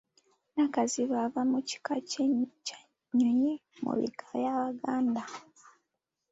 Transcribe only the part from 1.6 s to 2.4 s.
kika kya